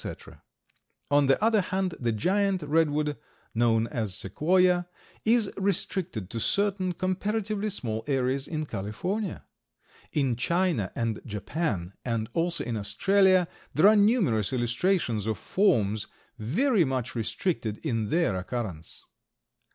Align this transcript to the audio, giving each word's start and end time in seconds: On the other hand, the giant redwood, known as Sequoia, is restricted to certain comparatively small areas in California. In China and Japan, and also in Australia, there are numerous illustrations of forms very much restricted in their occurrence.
On 1.11 1.27
the 1.27 1.39
other 1.43 1.61
hand, 1.61 1.93
the 1.99 2.11
giant 2.11 2.63
redwood, 2.63 3.17
known 3.53 3.85
as 3.85 4.15
Sequoia, 4.17 4.87
is 5.25 5.53
restricted 5.57 6.27
to 6.31 6.39
certain 6.39 6.93
comparatively 6.93 7.69
small 7.69 8.03
areas 8.07 8.47
in 8.47 8.65
California. 8.65 9.45
In 10.11 10.35
China 10.37 10.91
and 10.95 11.21
Japan, 11.23 11.93
and 12.03 12.29
also 12.33 12.63
in 12.63 12.77
Australia, 12.77 13.47
there 13.75 13.87
are 13.89 13.95
numerous 13.95 14.51
illustrations 14.51 15.27
of 15.27 15.37
forms 15.37 16.07
very 16.39 16.83
much 16.83 17.13
restricted 17.13 17.77
in 17.85 18.09
their 18.09 18.35
occurrence. 18.35 19.03